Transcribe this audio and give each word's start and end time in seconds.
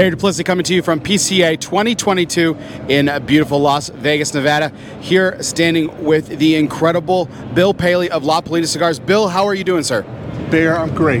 Barry 0.00 0.12
Duplessis 0.12 0.46
coming 0.46 0.64
to 0.64 0.74
you 0.74 0.80
from 0.80 0.98
PCA 0.98 1.60
2022 1.60 2.56
in 2.88 3.10
beautiful 3.26 3.58
Las 3.58 3.90
Vegas, 3.90 4.32
Nevada. 4.32 4.72
Here, 5.02 5.42
standing 5.42 6.02
with 6.02 6.38
the 6.38 6.56
incredible 6.56 7.26
Bill 7.52 7.74
Paley 7.74 8.10
of 8.10 8.24
La 8.24 8.40
Palina 8.40 8.66
Cigars. 8.66 8.98
Bill, 8.98 9.28
how 9.28 9.44
are 9.44 9.52
you 9.54 9.62
doing, 9.62 9.82
sir? 9.82 10.00
Bear, 10.50 10.78
I'm 10.78 10.94
great. 10.94 11.20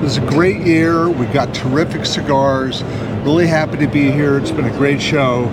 This 0.00 0.12
is 0.12 0.16
a 0.16 0.26
great 0.26 0.62
year. 0.62 1.06
We 1.10 1.26
got 1.26 1.54
terrific 1.54 2.06
cigars. 2.06 2.82
Really 3.26 3.46
happy 3.46 3.76
to 3.76 3.86
be 3.86 4.10
here. 4.10 4.38
It's 4.38 4.50
been 4.50 4.64
a 4.64 4.78
great 4.78 5.02
show, 5.02 5.44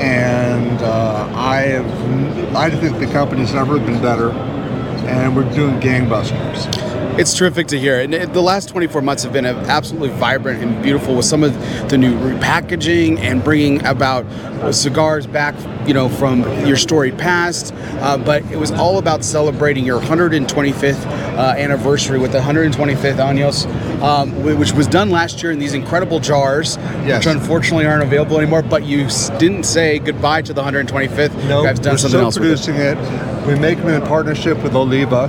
and 0.00 0.80
uh, 0.80 1.30
I 1.34 1.56
have. 1.64 2.56
I 2.56 2.70
think 2.70 2.98
the 2.98 3.12
company's 3.12 3.52
never 3.52 3.78
been 3.78 4.00
better, 4.00 4.30
and 4.30 5.36
we're 5.36 5.54
doing 5.54 5.78
gangbusters. 5.80 6.85
It's 7.18 7.34
terrific 7.34 7.68
to 7.68 7.78
hear. 7.78 8.00
And 8.00 8.12
the 8.12 8.42
last 8.42 8.68
24 8.68 9.00
months 9.00 9.22
have 9.22 9.32
been 9.32 9.46
absolutely 9.46 10.10
vibrant 10.10 10.62
and 10.62 10.82
beautiful 10.82 11.16
with 11.16 11.24
some 11.24 11.42
of 11.42 11.54
the 11.88 11.96
new 11.96 12.14
repackaging 12.18 13.18
and 13.20 13.42
bringing 13.42 13.84
about 13.86 14.26
cigars 14.74 15.26
back, 15.26 15.54
you 15.88 15.94
know, 15.94 16.10
from 16.10 16.42
your 16.66 16.76
storied 16.76 17.16
past. 17.16 17.72
Uh, 18.00 18.18
but 18.18 18.42
it 18.52 18.58
was 18.58 18.70
all 18.72 18.98
about 18.98 19.24
celebrating 19.24 19.84
your 19.84 19.98
125th 20.00 21.06
uh, 21.06 21.54
anniversary 21.56 22.18
with 22.18 22.32
the 22.32 22.38
125th 22.40 23.16
Años, 23.16 23.66
um, 24.02 24.42
which 24.58 24.72
was 24.72 24.86
done 24.86 25.08
last 25.10 25.42
year 25.42 25.52
in 25.52 25.58
these 25.58 25.72
incredible 25.74 26.20
jars, 26.20 26.76
Yes. 27.06 27.24
which 27.24 27.34
unfortunately 27.34 27.86
aren't 27.86 28.02
available 28.02 28.36
anymore. 28.38 28.60
But 28.62 28.84
you 28.84 29.06
didn't 29.38 29.62
say 29.64 29.98
goodbye 30.00 30.42
to 30.42 30.52
the 30.52 30.62
125th. 30.62 31.34
No, 31.48 31.62
done 31.62 31.64
we're 31.64 31.74
something 31.96 31.96
still 32.08 32.20
else 32.20 32.38
with 32.38 32.48
it. 32.50 32.62
producing 32.62 32.76
it. 32.76 33.46
We 33.46 33.54
make 33.58 33.78
them 33.78 33.88
in 33.88 34.02
partnership 34.02 34.62
with 34.62 34.74
Oliva, 34.74 35.28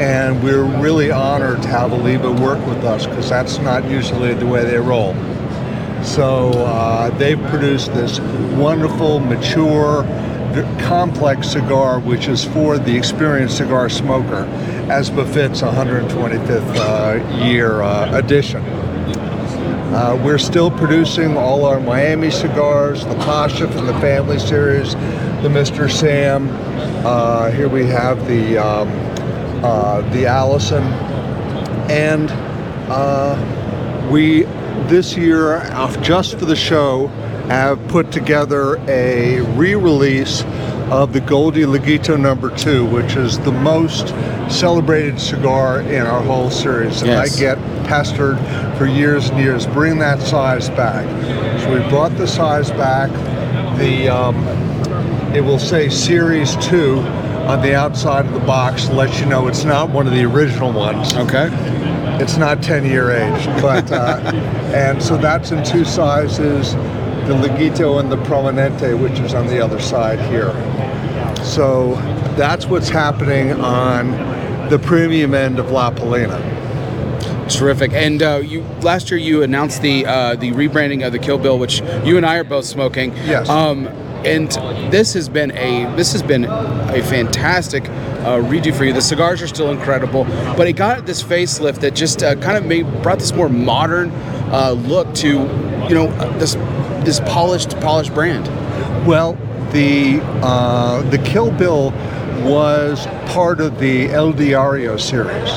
and 0.00 0.42
we're 0.42 0.64
really 0.80 1.10
honored 1.10 1.62
to 1.62 1.68
have 1.68 1.92
Oliva 1.92 2.30
work 2.30 2.64
with 2.66 2.84
us 2.84 3.06
because 3.06 3.28
that's 3.30 3.58
not 3.58 3.88
usually 3.88 4.34
the 4.34 4.46
way 4.46 4.64
they 4.64 4.78
roll. 4.78 5.14
So 6.02 6.50
uh, 6.50 7.10
they've 7.16 7.40
produced 7.44 7.94
this 7.94 8.20
wonderful, 8.56 9.20
mature, 9.20 10.04
complex 10.78 11.50
cigar, 11.50 11.98
which 11.98 12.28
is 12.28 12.44
for 12.44 12.78
the 12.78 12.96
experienced 12.96 13.56
cigar 13.56 13.88
smoker, 13.88 14.44
as 14.90 15.10
befits 15.10 15.62
a 15.62 15.66
125th 15.66 16.76
uh, 16.76 17.44
year 17.44 17.82
uh, 17.82 18.16
edition. 18.16 18.62
Uh, 19.94 20.20
we're 20.24 20.38
still 20.38 20.70
producing 20.70 21.36
all 21.36 21.64
our 21.64 21.80
Miami 21.80 22.30
cigars, 22.30 23.04
the 23.06 23.14
Pasha 23.16 23.70
from 23.70 23.86
the 23.86 23.94
Family 24.00 24.38
Series, 24.38 24.94
the 24.94 25.48
Mr. 25.48 25.90
Sam. 25.90 26.48
Uh, 27.06 27.50
here 27.50 27.68
we 27.68 27.86
have 27.86 28.26
the 28.26 28.58
um, 28.58 28.88
uh, 29.64 30.02
the 30.12 30.26
Allison, 30.26 30.82
and 31.90 32.30
uh, 32.90 34.08
we 34.10 34.42
this 34.88 35.16
year, 35.16 35.56
uh, 35.56 36.02
just 36.02 36.38
for 36.38 36.44
the 36.44 36.54
show, 36.56 37.06
have 37.48 37.86
put 37.88 38.12
together 38.12 38.76
a 38.88 39.40
re-release 39.56 40.44
of 40.90 41.14
the 41.14 41.20
Goldie 41.20 41.62
Laguito 41.62 42.20
Number 42.20 42.54
Two, 42.54 42.84
which 42.84 43.16
is 43.16 43.38
the 43.38 43.52
most 43.52 44.08
celebrated 44.52 45.18
cigar 45.18 45.80
in 45.80 46.02
our 46.02 46.20
whole 46.20 46.50
series, 46.50 47.00
and 47.00 47.10
Yes. 47.10 47.34
I 47.34 47.40
get 47.40 47.58
pestered 47.86 48.38
for 48.76 48.84
years 48.84 49.30
and 49.30 49.38
years. 49.40 49.66
Bring 49.66 49.98
that 50.00 50.20
size 50.20 50.68
back. 50.70 51.06
So 51.62 51.72
we 51.72 51.88
brought 51.88 52.14
the 52.18 52.26
size 52.26 52.70
back. 52.72 53.10
The 53.78 54.10
um, 54.10 54.36
it 55.34 55.42
will 55.42 55.58
say 55.58 55.88
Series 55.88 56.54
Two 56.56 57.02
on 57.46 57.60
the 57.60 57.74
outside 57.74 58.26
of 58.26 58.32
the 58.32 58.40
box 58.40 58.86
to 58.86 58.94
let 58.94 59.20
you 59.20 59.26
know 59.26 59.48
it's 59.48 59.64
not 59.64 59.90
one 59.90 60.06
of 60.06 60.14
the 60.14 60.24
original 60.24 60.72
ones. 60.72 61.14
Okay. 61.14 61.48
It's 62.20 62.36
not 62.36 62.62
10 62.62 62.86
year 62.86 63.10
age, 63.10 63.46
but 63.60 63.90
uh, 63.92 64.18
and 64.74 65.02
so 65.02 65.16
that's 65.16 65.52
in 65.52 65.62
two 65.64 65.84
sizes, 65.84 66.72
the 67.26 67.34
Laguito 67.34 68.00
and 68.00 68.10
the 68.10 68.16
Prominente, 68.16 68.98
which 68.98 69.18
is 69.20 69.34
on 69.34 69.46
the 69.46 69.62
other 69.62 69.80
side 69.80 70.20
here. 70.30 70.52
So 71.44 71.94
that's 72.36 72.66
what's 72.66 72.88
happening 72.88 73.52
on 73.52 74.10
the 74.70 74.78
premium 74.78 75.34
end 75.34 75.58
of 75.58 75.70
La 75.70 75.90
Palina. 75.90 76.40
Terrific. 77.50 77.92
And 77.92 78.22
uh, 78.22 78.40
you 78.42 78.62
last 78.80 79.10
year 79.10 79.18
you 79.18 79.42
announced 79.42 79.82
the 79.82 80.06
uh, 80.06 80.36
the 80.36 80.52
rebranding 80.52 81.06
of 81.06 81.12
the 81.12 81.18
Kill 81.18 81.38
Bill, 81.38 81.58
which 81.58 81.80
you 82.04 82.16
and 82.16 82.24
I 82.24 82.36
are 82.38 82.44
both 82.44 82.64
smoking. 82.64 83.10
Yes. 83.18 83.48
Um, 83.48 83.84
and 84.24 84.50
this 84.92 85.12
has 85.14 85.28
been 85.28 85.50
a 85.52 85.84
this 85.96 86.12
has 86.12 86.22
been 86.22 86.44
a 86.44 87.02
fantastic 87.02 87.84
uh, 87.84 88.38
redo 88.38 88.74
for 88.74 88.84
you. 88.84 88.92
The 88.92 89.02
cigars 89.02 89.42
are 89.42 89.46
still 89.46 89.70
incredible, 89.70 90.24
but 90.56 90.66
it 90.66 90.74
got 90.74 91.06
this 91.06 91.22
facelift 91.22 91.80
that 91.80 91.94
just 91.94 92.22
uh, 92.22 92.34
kind 92.36 92.56
of 92.56 92.64
made 92.64 92.86
brought 93.02 93.18
this 93.18 93.34
more 93.34 93.48
modern 93.48 94.10
uh, 94.50 94.72
look 94.72 95.14
to 95.16 95.28
you 95.28 95.94
know 95.94 96.08
uh, 96.08 96.38
this 96.38 96.54
this 97.04 97.20
polished 97.20 97.78
polished 97.80 98.14
brand. 98.14 98.46
Well, 99.06 99.34
the 99.72 100.20
uh, 100.42 101.02
the 101.10 101.18
Kill 101.18 101.50
Bill 101.50 101.90
was 102.42 103.06
part 103.32 103.60
of 103.60 103.78
the 103.78 104.10
El 104.10 104.32
Diario 104.32 104.96
series, 104.96 105.50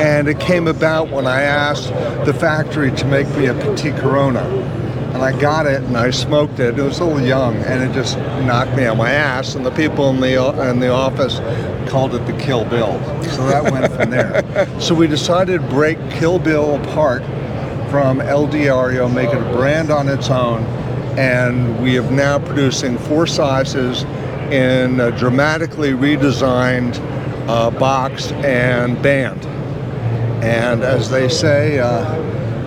and 0.00 0.28
it 0.28 0.40
came 0.40 0.66
about 0.66 1.10
when 1.10 1.26
I 1.26 1.42
asked 1.42 1.88
the 2.24 2.34
factory 2.34 2.90
to 2.92 3.04
make 3.06 3.28
me 3.36 3.46
a 3.46 3.54
Petit 3.54 3.92
Corona, 3.92 4.42
and 5.18 5.36
I 5.36 5.40
got 5.40 5.66
it 5.66 5.82
and 5.82 5.96
I 5.96 6.10
smoked 6.10 6.60
it. 6.60 6.78
It 6.78 6.82
was 6.82 7.00
a 7.00 7.04
little 7.04 7.20
young, 7.20 7.56
and 7.56 7.82
it 7.82 7.92
just 7.92 8.16
knocked 8.46 8.76
me 8.76 8.86
on 8.86 8.98
my 8.98 9.10
ass. 9.10 9.56
And 9.56 9.66
the 9.66 9.72
people 9.72 10.10
in 10.10 10.20
the 10.20 10.36
in 10.70 10.78
the 10.78 10.90
office 10.90 11.40
called 11.90 12.14
it 12.14 12.24
the 12.26 12.34
Kill 12.34 12.64
Bill, 12.64 13.00
so 13.24 13.46
that 13.48 13.64
went 13.72 13.92
from 13.92 14.10
there. 14.10 14.44
So 14.80 14.94
we 14.94 15.08
decided 15.08 15.60
to 15.60 15.66
break 15.68 15.98
Kill 16.10 16.38
Bill 16.38 16.76
apart 16.76 17.22
from 17.90 18.20
El 18.20 18.46
Diario, 18.46 19.08
make 19.08 19.30
it 19.30 19.38
a 19.38 19.52
brand 19.52 19.90
on 19.90 20.08
its 20.08 20.30
own, 20.30 20.62
and 21.18 21.82
we 21.82 21.94
have 21.94 22.12
now 22.12 22.38
producing 22.38 22.96
four 22.96 23.26
sizes 23.26 24.04
in 24.52 25.00
a 25.00 25.10
dramatically 25.18 25.92
redesigned 25.92 26.96
uh, 27.48 27.70
box 27.70 28.30
and 28.32 29.02
band. 29.02 29.44
And 30.44 30.84
as 30.84 31.10
they 31.10 31.28
say, 31.28 31.80
uh, 31.80 31.88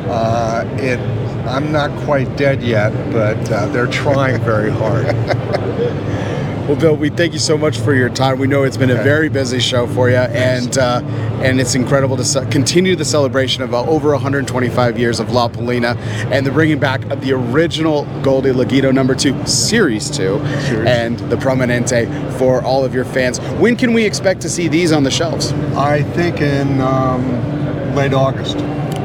uh, 0.09 0.65
it. 0.79 0.99
I'm 1.47 1.71
not 1.71 1.89
quite 2.05 2.35
dead 2.37 2.61
yet, 2.63 2.91
but 3.11 3.51
uh, 3.51 3.67
they're 3.67 3.87
trying 3.87 4.41
very 4.41 4.71
hard. 4.71 5.05
Well, 6.61 6.79
Bill, 6.79 6.95
we 6.95 7.09
thank 7.09 7.33
you 7.33 7.39
so 7.39 7.57
much 7.57 7.79
for 7.79 7.93
your 7.93 8.07
time. 8.07 8.37
We 8.39 8.45
know 8.47 8.63
it's 8.63 8.77
been 8.77 8.91
a 8.91 9.03
very 9.03 9.27
busy 9.29 9.59
show 9.59 9.87
for 9.87 10.09
you, 10.09 10.15
and 10.15 10.77
uh, 10.77 11.01
and 11.41 11.59
it's 11.59 11.73
incredible 11.75 12.15
to 12.15 12.23
ce- 12.23 12.49
continue 12.51 12.95
the 12.95 13.03
celebration 13.03 13.63
of 13.63 13.73
uh, 13.73 13.83
over 13.83 14.11
125 14.11 14.97
years 14.97 15.19
of 15.19 15.31
La 15.31 15.49
Palina 15.49 15.97
and 16.31 16.45
the 16.45 16.51
bringing 16.51 16.79
back 16.79 17.03
of 17.05 17.19
the 17.21 17.33
original 17.33 18.05
Goldie 18.21 18.51
Laguito 18.51 18.93
Number 18.93 19.15
Two, 19.15 19.45
Series 19.45 20.09
Two, 20.09 20.37
and 20.85 21.19
the 21.31 21.35
Prominente 21.35 22.07
for 22.37 22.61
all 22.63 22.85
of 22.85 22.93
your 22.93 23.05
fans. 23.05 23.39
When 23.59 23.75
can 23.75 23.91
we 23.91 24.05
expect 24.05 24.39
to 24.41 24.49
see 24.49 24.67
these 24.67 24.91
on 24.91 25.03
the 25.03 25.11
shelves? 25.11 25.51
I 25.75 26.03
think 26.03 26.41
in 26.41 26.79
um, 26.79 27.95
late 27.95 28.13
August. 28.13 28.57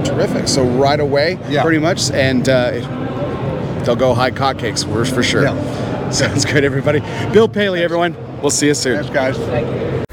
Terrific. 0.07 0.49
So 0.49 0.65
right 0.65 1.01
away, 1.01 1.39
Yeah. 1.49 1.63
pretty 1.63 1.79
much, 1.79 2.11
and 2.11 2.49
uh, 2.49 2.71
they'll 3.85 3.97
go 3.97 4.15
high 4.15 4.31
hotcakes, 4.31 4.85
for 4.85 5.05
for 5.05 5.23
sure. 5.23 5.43
Yeah. 5.45 6.11
Sounds 6.11 6.45
good, 6.45 6.65
everybody. 6.65 7.01
Bill 7.33 7.49
Paley, 7.49 7.83
everyone. 7.83 8.17
We'll 8.41 8.51
see 8.51 8.69
you 8.69 8.75
soon. 8.75 9.03
Thanks, 9.03 9.13
guys. 9.39 10.06